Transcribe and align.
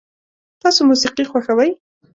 تاسو 0.61 0.79
موسیقي 0.89 1.23
خوښوئ؟ 1.31 1.69